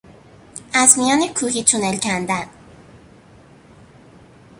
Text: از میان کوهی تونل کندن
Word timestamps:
از 0.73 0.97
میان 0.99 1.27
کوهی 1.33 1.63
تونل 1.63 1.97
کندن 1.97 2.45